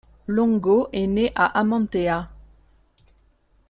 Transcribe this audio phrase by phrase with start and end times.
[0.25, 2.27] Longo est né à Amantea.